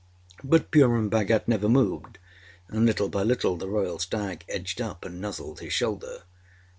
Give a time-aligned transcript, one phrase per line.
[0.43, 2.17] But Purun Bhagat never moved,
[2.67, 6.23] and, little by little, the royal stag edged up and nuzzled his shoulder.